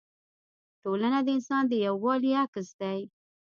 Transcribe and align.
ټولنه 0.81 1.19
د 1.23 1.27
انسان 1.37 1.63
د 1.67 1.73
یووالي 1.85 2.31
عکس 2.43 2.67
دی. 2.81 2.99